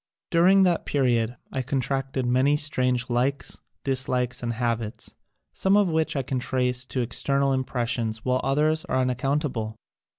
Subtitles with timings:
[0.31, 5.13] During that period I contracted many strange likes, dislikes and habits,
[5.53, 9.75] some of which I can trace to external impressions while others are unaccountable.